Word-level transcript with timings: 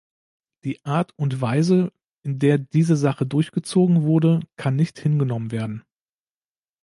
Die 0.63 0.83
Art 0.83 1.13
und 1.15 1.41
Weise, 1.41 1.93
in 2.23 2.39
der 2.39 2.57
diese 2.57 2.95
Sache 2.95 3.27
durchgezogen 3.27 4.01
wurde, 4.01 4.39
kann 4.55 4.75
nicht 4.75 4.97
hingenommen 4.97 5.51
werden. 5.51 5.83